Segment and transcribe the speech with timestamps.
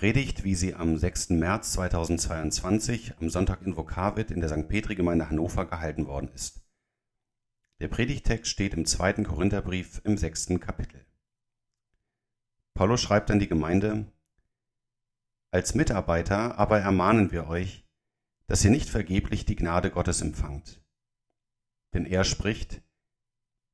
[0.00, 1.28] Predigt, wie sie am 6.
[1.28, 4.66] März 2022 am Sonntag in Vokavit in der St.
[4.66, 6.66] Petri-Gemeinde Hannover gehalten worden ist.
[7.80, 11.04] Der Predigtext steht im zweiten Korintherbrief im sechsten Kapitel.
[12.72, 14.10] Paulus schreibt an die Gemeinde,
[15.50, 17.86] Als Mitarbeiter aber ermahnen wir euch,
[18.46, 20.82] dass ihr nicht vergeblich die Gnade Gottes empfangt.
[21.92, 22.80] Denn er spricht,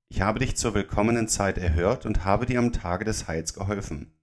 [0.09, 4.19] Ich habe dich zur willkommenen Zeit erhört und habe dir am Tage des Heils geholfen.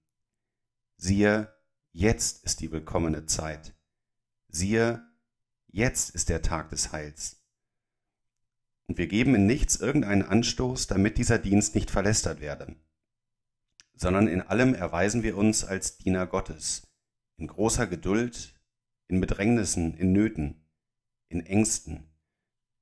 [0.98, 1.54] Siehe,
[1.96, 3.72] Jetzt ist die willkommene Zeit.
[4.48, 5.06] Siehe,
[5.68, 7.46] jetzt ist der Tag des Heils.
[8.88, 12.74] Und wir geben in nichts irgendeinen Anstoß, damit dieser Dienst nicht verlästert werde,
[13.94, 16.88] sondern in allem erweisen wir uns als Diener Gottes,
[17.36, 18.58] in großer Geduld,
[19.06, 20.66] in Bedrängnissen, in Nöten,
[21.28, 22.10] in Ängsten,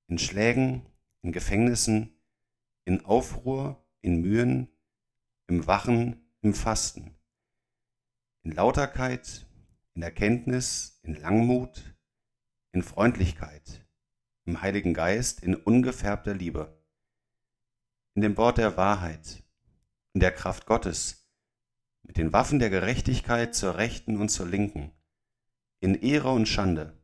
[0.06, 0.86] in Schlägen,
[1.20, 2.18] in Gefängnissen,
[2.86, 4.68] in Aufruhr, in Mühen,
[5.48, 7.14] im Wachen, im Fasten
[8.42, 9.46] in Lauterkeit,
[9.94, 11.96] in Erkenntnis, in Langmut,
[12.72, 13.86] in Freundlichkeit,
[14.44, 16.82] im Heiligen Geist, in ungefärbter Liebe,
[18.14, 19.44] in dem Wort der Wahrheit,
[20.12, 21.30] in der Kraft Gottes,
[22.02, 24.90] mit den Waffen der Gerechtigkeit zur Rechten und zur Linken,
[25.78, 27.00] in Ehre und Schande,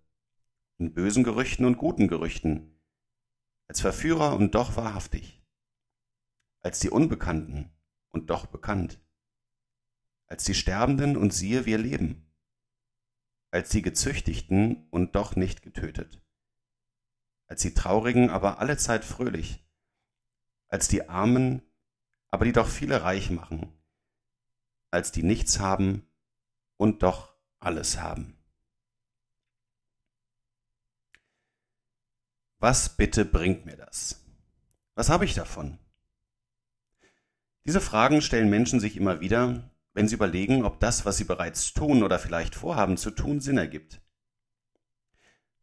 [0.78, 2.80] in bösen Gerüchten und guten Gerüchten,
[3.68, 5.44] als Verführer und doch wahrhaftig,
[6.62, 7.70] als die Unbekannten
[8.08, 8.98] und doch bekannt
[10.28, 12.30] als die Sterbenden und siehe, wir leben,
[13.50, 16.22] als die Gezüchtigten und doch nicht getötet,
[17.46, 19.66] als die Traurigen, aber allezeit fröhlich,
[20.68, 21.62] als die Armen,
[22.28, 23.72] aber die doch viele reich machen,
[24.90, 26.06] als die nichts haben
[26.76, 28.34] und doch alles haben.
[32.58, 34.24] Was bitte bringt mir das?
[34.94, 35.78] Was habe ich davon?
[37.64, 41.72] Diese Fragen stellen Menschen sich immer wieder, wenn Sie überlegen, ob das, was Sie bereits
[41.72, 44.00] tun oder vielleicht vorhaben zu tun, Sinn ergibt.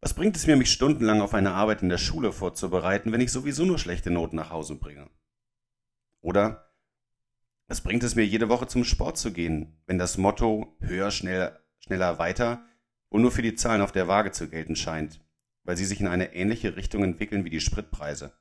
[0.01, 3.31] Was bringt es mir, mich stundenlang auf eine Arbeit in der Schule vorzubereiten, wenn ich
[3.31, 5.09] sowieso nur schlechte Noten nach Hause bringe?
[6.21, 6.71] Oder
[7.67, 11.59] was bringt es mir, jede Woche zum Sport zu gehen, wenn das Motto höher, schnell,
[11.79, 12.63] schneller, weiter
[13.09, 15.21] wohl nur für die Zahlen auf der Waage zu gelten scheint,
[15.63, 18.37] weil sie sich in eine ähnliche Richtung entwickeln wie die Spritpreise?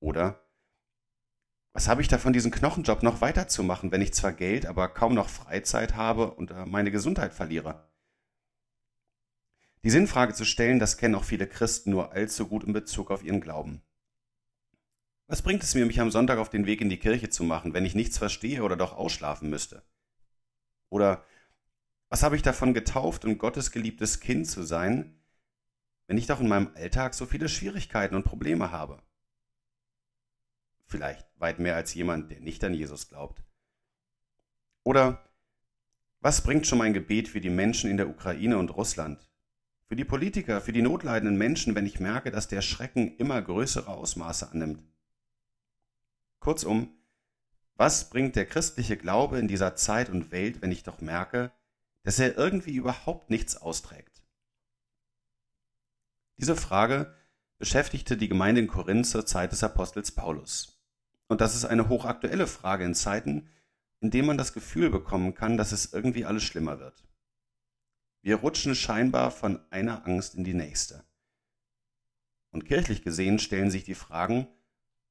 [0.00, 0.47] Oder
[1.78, 5.28] was habe ich davon, diesen Knochenjob noch weiterzumachen, wenn ich zwar Geld, aber kaum noch
[5.28, 7.88] Freizeit habe und äh, meine Gesundheit verliere?
[9.84, 13.22] Die Sinnfrage zu stellen, das kennen auch viele Christen nur allzu gut in Bezug auf
[13.22, 13.80] ihren Glauben.
[15.28, 17.74] Was bringt es mir, mich am Sonntag auf den Weg in die Kirche zu machen,
[17.74, 19.84] wenn ich nichts verstehe oder doch ausschlafen müsste?
[20.88, 21.24] Oder
[22.08, 25.22] was habe ich davon getauft und Gottes geliebtes Kind zu sein,
[26.08, 29.00] wenn ich doch in meinem Alltag so viele Schwierigkeiten und Probleme habe?
[30.88, 33.42] Vielleicht weit mehr als jemand, der nicht an Jesus glaubt.
[34.84, 35.22] Oder
[36.20, 39.30] was bringt schon mein Gebet für die Menschen in der Ukraine und Russland?
[39.86, 43.88] Für die Politiker, für die notleidenden Menschen, wenn ich merke, dass der Schrecken immer größere
[43.88, 44.82] Ausmaße annimmt?
[46.40, 46.90] Kurzum,
[47.74, 51.52] was bringt der christliche Glaube in dieser Zeit und Welt, wenn ich doch merke,
[52.02, 54.22] dass er irgendwie überhaupt nichts austrägt?
[56.38, 57.14] Diese Frage
[57.58, 60.77] beschäftigte die Gemeinde in Korinth zur Zeit des Apostels Paulus.
[61.28, 63.48] Und das ist eine hochaktuelle Frage in Zeiten,
[64.00, 67.04] in denen man das Gefühl bekommen kann, dass es irgendwie alles schlimmer wird.
[68.22, 71.04] Wir rutschen scheinbar von einer Angst in die nächste.
[72.50, 74.48] Und kirchlich gesehen stellen sich die Fragen,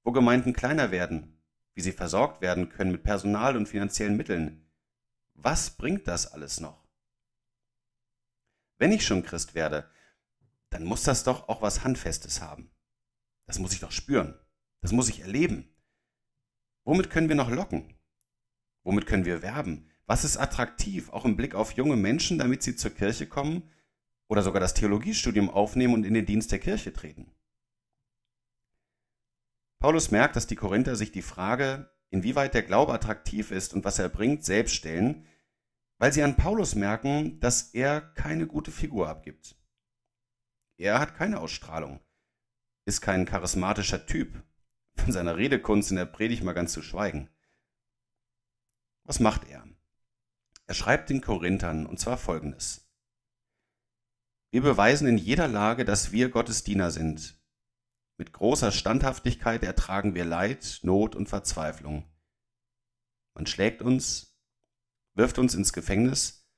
[0.04, 1.40] wo Gemeinden kleiner werden,
[1.76, 4.68] wie sie versorgt werden können mit Personal und finanziellen Mitteln.
[5.36, 6.88] Was bringt das alles noch?
[8.80, 9.90] Wenn ich schon Christ werde,
[10.70, 12.72] dann muss das doch auch was Handfestes haben.
[13.46, 14.38] Das muss ich doch spüren.
[14.82, 15.70] Das muss ich erleben.
[16.88, 17.94] Womit können wir noch locken?
[18.86, 19.92] Womit können wir werben?
[20.06, 23.70] Was ist attraktiv, auch im Blick auf junge Menschen, damit sie zur Kirche kommen
[24.30, 27.30] oder sogar das Theologiestudium aufnehmen und in den Dienst der Kirche treten?
[29.80, 34.00] Paulus merkt, dass die Korinther sich die Frage, inwieweit der Glaube attraktiv ist und was
[34.00, 35.28] er bringt, selbst stellen,
[35.98, 39.58] weil sie an Paulus merken, dass er keine gute Figur abgibt.
[40.78, 42.00] Er hat keine Ausstrahlung,
[42.86, 44.42] ist kein charismatischer Typ,
[45.04, 47.30] von seiner Redekunst in der Predigt mal ganz zu schweigen.
[49.04, 49.68] Was macht er?
[50.66, 52.90] Er schreibt den Korinthern, und zwar folgendes.
[54.52, 57.42] Wir beweisen in jeder Lage, dass wir Gottes Diener sind.
[58.18, 62.10] Mit großer Standhaftigkeit ertragen wir Leid, Not und Verzweiflung.
[63.36, 64.36] Man schlägt uns,
[65.14, 66.50] wirft uns ins Gefängnis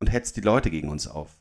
[0.00, 1.40] und hetzt die Leute gegen uns auf.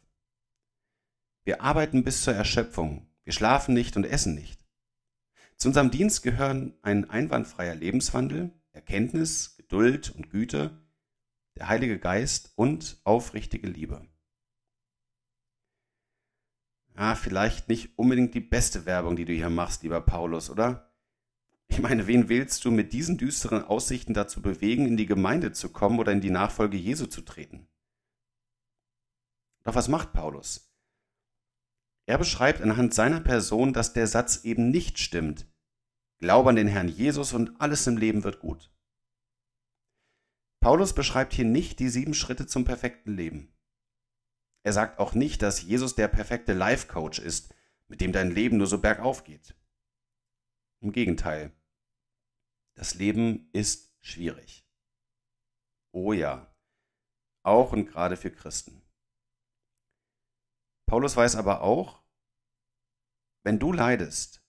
[1.44, 4.69] Wir arbeiten bis zur Erschöpfung, wir schlafen nicht und essen nicht.
[5.60, 10.82] Zu unserem Dienst gehören ein einwandfreier Lebenswandel, Erkenntnis, Geduld und Güte,
[11.58, 14.08] der Heilige Geist und aufrichtige Liebe.
[16.96, 20.96] Ja, vielleicht nicht unbedingt die beste Werbung, die du hier machst, lieber Paulus, oder?
[21.68, 25.74] Ich meine, wen willst du mit diesen düsteren Aussichten dazu bewegen, in die Gemeinde zu
[25.74, 27.68] kommen oder in die Nachfolge Jesu zu treten?
[29.64, 30.74] Doch was macht Paulus?
[32.06, 35.49] Er beschreibt anhand seiner Person, dass der Satz eben nicht stimmt.
[36.20, 38.72] Glaube an den Herrn Jesus und alles im Leben wird gut.
[40.62, 43.54] Paulus beschreibt hier nicht die sieben Schritte zum perfekten Leben.
[44.64, 47.56] Er sagt auch nicht, dass Jesus der perfekte Life-Coach ist,
[47.88, 49.56] mit dem dein Leben nur so bergauf geht.
[50.82, 51.54] Im Gegenteil.
[52.76, 54.68] Das Leben ist schwierig.
[55.92, 56.54] Oh ja,
[57.44, 58.82] auch und gerade für Christen.
[60.86, 62.04] Paulus weiß aber auch,
[63.44, 64.44] wenn du leidest,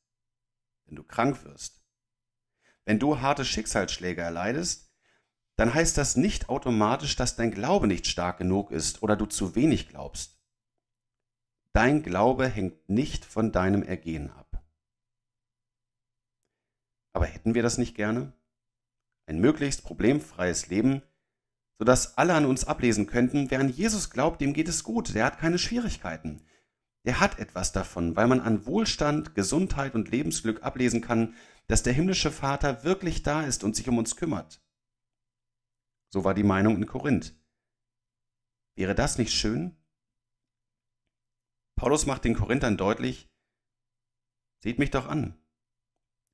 [0.90, 1.84] wenn du krank wirst,
[2.84, 4.92] wenn du harte Schicksalsschläge erleidest,
[5.56, 9.54] dann heißt das nicht automatisch, dass dein Glaube nicht stark genug ist oder du zu
[9.54, 10.42] wenig glaubst.
[11.72, 14.64] Dein Glaube hängt nicht von deinem Ergehen ab.
[17.12, 18.32] Aber hätten wir das nicht gerne?
[19.26, 21.02] Ein möglichst problemfreies Leben,
[21.78, 25.26] sodass alle an uns ablesen könnten, wer an Jesus glaubt, dem geht es gut, der
[25.26, 26.44] hat keine Schwierigkeiten.
[27.04, 31.34] Der hat etwas davon, weil man an Wohlstand, Gesundheit und Lebensglück ablesen kann,
[31.66, 34.62] dass der himmlische Vater wirklich da ist und sich um uns kümmert.
[36.12, 37.34] So war die Meinung in Korinth.
[38.76, 39.76] Wäre das nicht schön?
[41.76, 43.30] Paulus macht den Korinthern deutlich,
[44.62, 45.40] seht mich doch an.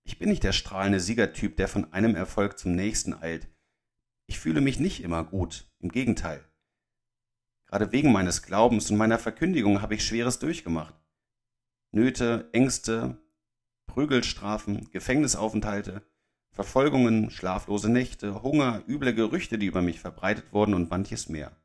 [0.04, 3.48] Ich bin nicht der strahlende Siegertyp, der von einem Erfolg zum nächsten eilt.
[4.28, 6.44] Ich fühle mich nicht immer gut, im Gegenteil.
[7.66, 10.94] Gerade wegen meines Glaubens und meiner Verkündigung habe ich Schweres durchgemacht.
[11.90, 13.18] Nöte, Ängste,
[13.86, 16.02] Prügelstrafen, Gefängnisaufenthalte,
[16.52, 21.56] Verfolgungen, schlaflose Nächte, Hunger, üble Gerüchte, die über mich verbreitet wurden und manches mehr.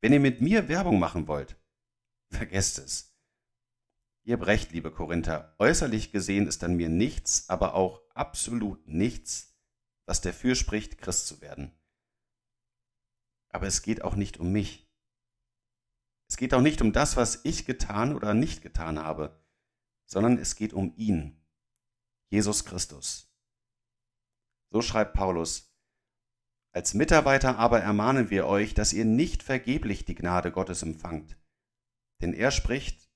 [0.00, 1.56] Wenn ihr mit mir Werbung machen wollt,
[2.30, 3.16] vergesst es.
[4.24, 9.54] Ihr brecht, liebe Korinther, äußerlich gesehen ist an mir nichts, aber auch absolut nichts,
[10.06, 11.72] was dafür spricht, Christ zu werden.
[13.54, 14.90] Aber es geht auch nicht um mich.
[16.28, 19.40] Es geht auch nicht um das, was ich getan oder nicht getan habe,
[20.10, 21.40] sondern es geht um ihn,
[22.30, 23.32] Jesus Christus.
[24.72, 25.72] So schreibt Paulus,
[26.72, 31.38] als Mitarbeiter aber ermahnen wir euch, dass ihr nicht vergeblich die Gnade Gottes empfangt.
[32.22, 33.08] Denn er spricht,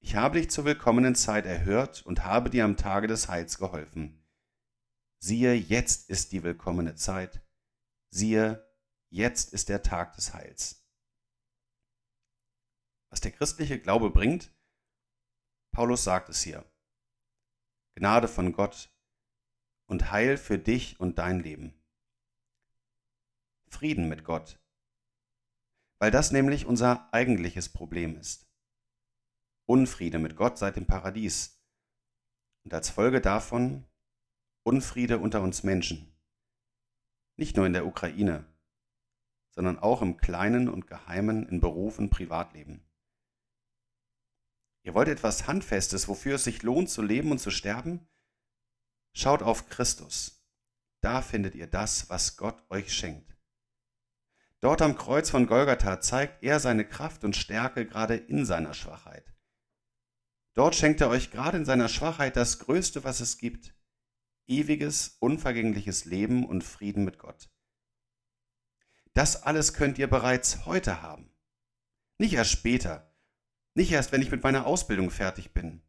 [0.00, 4.26] ich habe dich zur willkommenen Zeit erhört und habe dir am Tage des Heils geholfen.
[5.22, 7.46] Siehe, jetzt ist die willkommene Zeit.
[8.10, 8.67] Siehe,
[9.10, 10.84] jetzt ist der Tag des Heils.
[13.10, 14.52] Was der christliche Glaube bringt,
[15.72, 16.64] Paulus sagt es hier.
[17.94, 18.92] Gnade von Gott
[19.86, 21.74] und Heil für dich und dein Leben.
[23.70, 24.60] Frieden mit Gott,
[25.98, 28.50] weil das nämlich unser eigentliches Problem ist.
[29.66, 31.62] Unfriede mit Gott seit dem Paradies
[32.64, 33.86] und als Folge davon
[34.64, 36.14] Unfriede unter uns Menschen.
[37.36, 38.44] Nicht nur in der Ukraine,
[39.58, 42.86] sondern auch im kleinen und geheimen in Beruf und Privatleben.
[44.84, 48.06] Ihr wollt etwas Handfestes, wofür es sich lohnt zu leben und zu sterben?
[49.12, 50.48] Schaut auf Christus.
[51.00, 53.36] Da findet ihr das, was Gott euch schenkt.
[54.60, 59.34] Dort am Kreuz von Golgatha zeigt er seine Kraft und Stärke gerade in seiner Schwachheit.
[60.54, 63.74] Dort schenkt er euch gerade in seiner Schwachheit das Größte, was es gibt,
[64.46, 67.50] ewiges, unvergängliches Leben und Frieden mit Gott.
[69.18, 71.28] Das alles könnt ihr bereits heute haben.
[72.18, 73.12] Nicht erst später,
[73.74, 75.82] nicht erst, wenn ich mit meiner Ausbildung fertig bin.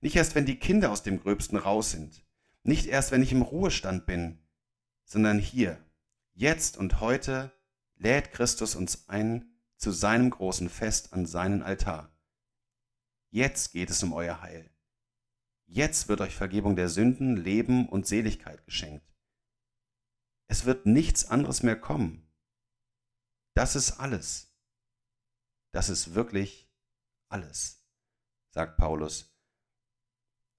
[0.00, 2.24] Nicht erst, wenn die Kinder aus dem Gröbsten raus sind.
[2.62, 4.38] Nicht erst, wenn ich im Ruhestand bin,
[5.04, 5.78] sondern hier,
[6.32, 7.52] jetzt und heute
[7.96, 9.44] lädt Christus uns ein
[9.76, 12.16] zu seinem großen Fest an seinen Altar.
[13.28, 14.70] Jetzt geht es um euer Heil.
[15.66, 19.14] Jetzt wird euch Vergebung der Sünden, Leben und Seligkeit geschenkt.
[20.46, 22.24] Es wird nichts anderes mehr kommen.
[23.64, 24.54] Das ist alles.
[25.72, 26.70] Das ist wirklich
[27.30, 27.82] alles,
[28.50, 29.34] sagt Paulus.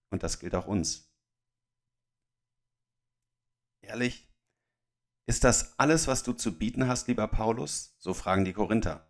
[0.10, 1.16] Und das gilt auch uns.
[3.82, 4.28] Ehrlich?
[5.28, 7.96] Ist das alles, was du zu bieten hast, lieber Paulus?
[8.00, 9.08] So fragen die Korinther.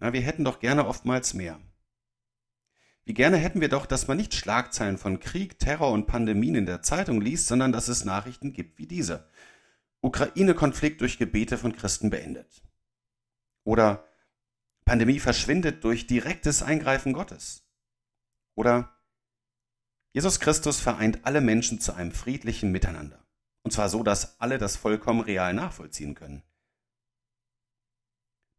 [0.00, 1.60] Na, wir hätten doch gerne oftmals mehr.
[3.04, 6.66] Wie gerne hätten wir doch, dass man nicht Schlagzeilen von Krieg, Terror und Pandemien in
[6.66, 9.30] der Zeitung liest, sondern dass es Nachrichten gibt wie diese.
[10.04, 12.62] Ukraine-Konflikt durch Gebete von Christen beendet.
[13.64, 14.06] Oder
[14.84, 17.66] Pandemie verschwindet durch direktes Eingreifen Gottes.
[18.54, 18.94] Oder
[20.12, 23.26] Jesus Christus vereint alle Menschen zu einem friedlichen Miteinander.
[23.62, 26.42] Und zwar so, dass alle das vollkommen real nachvollziehen können.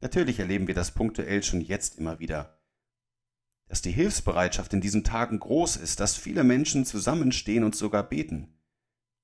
[0.02, 2.60] Natürlich erleben wir das punktuell schon jetzt immer wieder.
[3.68, 8.60] Dass die Hilfsbereitschaft in diesen Tagen groß ist, dass viele Menschen zusammenstehen und sogar beten.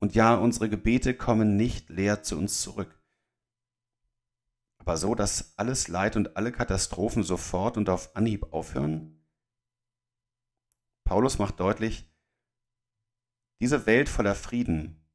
[0.02, 3.00] Und ja, unsere Gebete kommen nicht leer zu uns zurück.
[4.80, 9.24] Aber so, dass alles Leid und alle Katastrophen sofort und auf Anhieb aufhören?
[11.04, 12.12] Paulus macht deutlich,
[13.62, 15.08] diese Welt voller Frieden,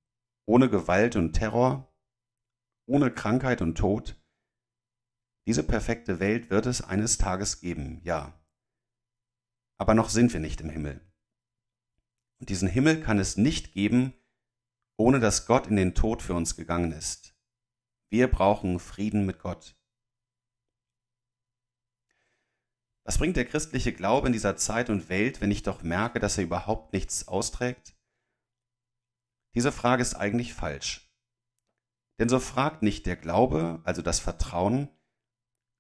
[0.46, 1.92] ohne Gewalt und Terror,
[2.86, 4.16] ohne Krankheit und Tod,
[5.48, 8.40] diese perfekte Welt wird es eines Tages geben, ja.
[9.78, 11.00] Aber noch sind wir nicht im Himmel.
[12.38, 14.12] Und diesen Himmel kann es nicht geben,
[14.96, 17.34] ohne dass Gott in den Tod für uns gegangen ist.
[18.10, 19.76] Wir brauchen Frieden mit Gott.
[23.04, 26.38] Was bringt der christliche Glaube in dieser Zeit und Welt, wenn ich doch merke, dass
[26.38, 27.96] er überhaupt nichts austrägt?
[29.54, 31.08] Diese Frage ist eigentlich falsch.
[32.18, 34.88] Denn so fragt nicht der Glaube, also das Vertrauen,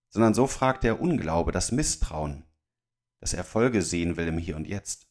[0.08, 2.44] sondern so fragt der Unglaube, das Misstrauen,
[3.20, 5.05] das Erfolge sehen will im Hier und Jetzt.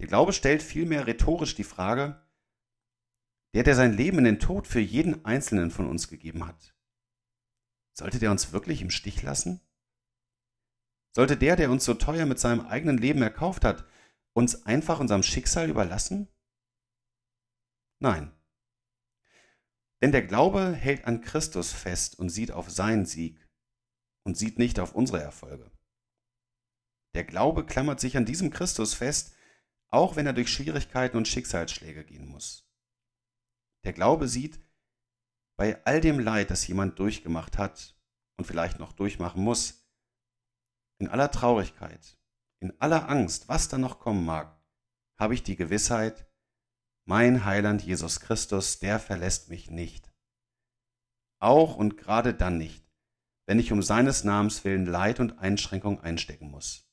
[0.00, 2.20] Der Glaube stellt vielmehr rhetorisch die Frage,
[3.54, 6.74] der, der sein Leben in den Tod für jeden Einzelnen von uns gegeben hat,
[7.96, 9.60] sollte der uns wirklich im Stich lassen?
[11.14, 13.86] Sollte der, der uns so teuer mit seinem eigenen Leben erkauft hat,
[14.32, 16.28] uns einfach unserem Schicksal überlassen?
[18.00, 18.32] Nein.
[20.02, 23.48] Denn der Glaube hält an Christus fest und sieht auf seinen Sieg
[24.24, 25.70] und sieht nicht auf unsere Erfolge.
[27.14, 29.36] Der Glaube klammert sich an diesem Christus fest,
[29.94, 32.68] auch wenn er durch Schwierigkeiten und Schicksalsschläge gehen muss.
[33.84, 34.58] Der Glaube sieht,
[35.56, 37.96] bei all dem Leid, das jemand durchgemacht hat
[38.36, 39.88] und vielleicht noch durchmachen muss,
[40.98, 42.18] in aller Traurigkeit,
[42.60, 44.60] in aller Angst, was da noch kommen mag,
[45.16, 46.26] habe ich die Gewissheit,
[47.06, 50.12] mein Heiland Jesus Christus, der verlässt mich nicht.
[51.40, 52.90] Auch und gerade dann nicht,
[53.46, 56.90] wenn ich um seines Namens willen Leid und Einschränkung einstecken muss.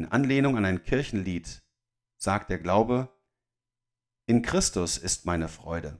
[0.00, 1.62] In Anlehnung an ein Kirchenlied
[2.16, 3.14] sagt der Glaube,
[4.26, 5.98] in Christus ist meine Freude,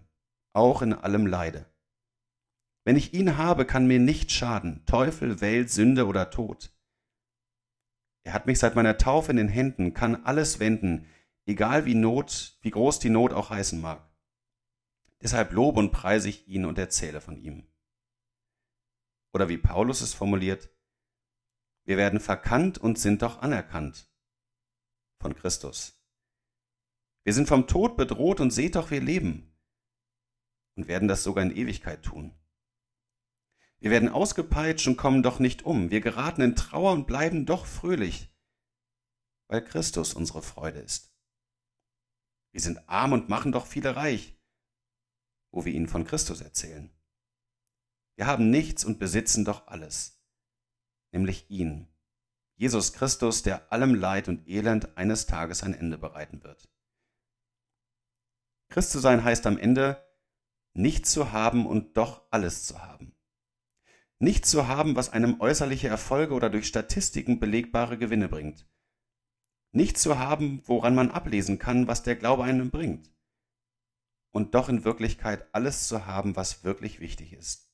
[0.54, 1.71] auch in allem Leide.
[2.87, 6.73] Wenn ich ihn habe, kann mir nicht schaden, Teufel, Welt, Sünde oder Tod.
[8.23, 11.07] Er hat mich seit meiner Taufe in den Händen, kann alles wenden,
[11.45, 14.11] egal wie Not, wie groß die Not auch heißen mag.
[15.21, 17.69] Deshalb lobe und preise ich ihn und erzähle von ihm.
[19.35, 20.71] Oder wie Paulus es formuliert,
[21.91, 24.09] wir werden verkannt und sind doch anerkannt
[25.21, 26.01] von Christus.
[27.25, 29.59] Wir sind vom Tod bedroht und seht doch, wir leben
[30.77, 32.33] und werden das sogar in Ewigkeit tun.
[33.81, 35.91] Wir werden ausgepeitscht und kommen doch nicht um.
[35.91, 38.33] Wir geraten in Trauer und bleiben doch fröhlich,
[39.49, 41.13] weil Christus unsere Freude ist.
[42.53, 44.39] Wir sind arm und machen doch viele reich,
[45.51, 46.97] wo wir ihnen von Christus erzählen.
[48.15, 50.20] Wir haben nichts und besitzen doch alles,
[51.12, 51.88] nämlich ihn,
[52.61, 56.69] Jesus Christus, der allem Leid und Elend eines Tages ein Ende bereiten wird.
[58.69, 60.07] Christ zu sein heißt am Ende,
[60.75, 63.17] nichts zu haben und doch alles zu haben.
[64.19, 68.69] Nichts zu haben, was einem äußerliche Erfolge oder durch Statistiken belegbare Gewinne bringt.
[69.73, 73.11] Nichts zu haben, woran man ablesen kann, was der Glaube einem bringt.
[74.33, 77.73] Und doch in Wirklichkeit alles zu haben, was wirklich wichtig ist.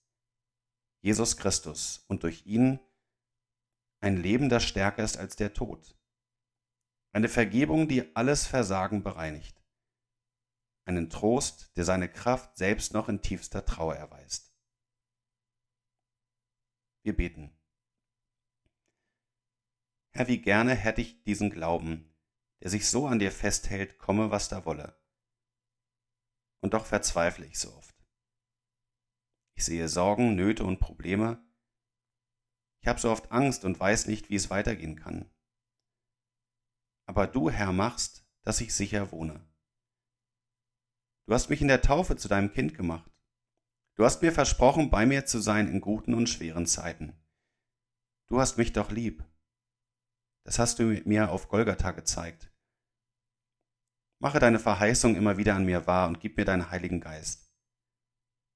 [1.01, 2.79] Jesus Christus und durch ihn
[4.01, 5.99] ein Leben, das stärker ist als der Tod.
[7.13, 9.65] Eine Vergebung, die alles Versagen bereinigt.
[10.85, 14.55] Einen Trost, der seine Kraft selbst noch in tiefster Trauer erweist.
[17.03, 17.57] Wir beten.
[20.13, 22.15] Herr, wie gerne hätte ich diesen Glauben,
[22.63, 25.01] der sich so an dir festhält, komme, was da wolle.
[26.63, 27.95] Und doch verzweifle ich so oft.
[29.57, 31.46] Ich sehe Sorgen, Nöte und Probleme.
[32.87, 35.29] Ich habe so oft Angst und weiß nicht, wie es weitergehen kann.
[37.07, 39.45] Aber du, Herr, machst, dass ich sicher wohne.
[41.27, 43.11] Du hast mich in der Taufe zu deinem Kind gemacht.
[43.97, 47.21] Du hast mir versprochen, bei mir zu sein in guten und schweren Zeiten.
[48.29, 49.25] Du hast mich doch lieb.
[50.45, 52.53] Das hast du mir auf Golgatha gezeigt.
[54.21, 57.53] Mache deine Verheißung immer wieder an mir wahr und gib mir deinen Heiligen Geist.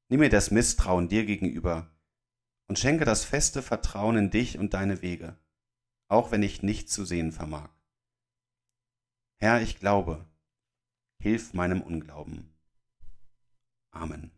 [0.08, 1.92] Nimm mir das Misstrauen dir gegenüber
[2.70, 5.36] und schenke das feste Vertrauen in dich und deine Wege,
[6.06, 7.68] auch wenn ich nicht zu sehen vermag.
[9.38, 10.24] Herr, ich glaube,
[11.18, 12.54] hilf meinem Unglauben.
[13.90, 14.30] Amen.